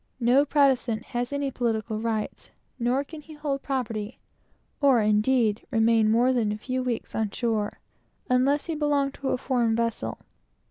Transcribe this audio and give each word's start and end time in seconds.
No 0.19 0.45
Protestant 0.45 1.03
has 1.13 1.31
any 1.31 1.51
civil 1.55 1.99
rights, 1.99 2.49
nor 2.79 3.03
can 3.03 3.21
he 3.21 3.35
hold 3.35 3.59
any 3.59 3.63
property, 3.65 4.19
or, 4.81 4.99
indeed, 4.99 5.63
remain 5.69 6.09
more 6.09 6.33
than 6.33 6.51
a 6.51 6.57
few 6.57 6.81
weeks 6.81 7.13
on 7.13 7.29
shore, 7.29 7.77
unless 8.27 8.65
he 8.65 8.73
belong 8.73 9.11
to 9.11 9.37
some 9.37 9.75
vessel. 9.75 10.17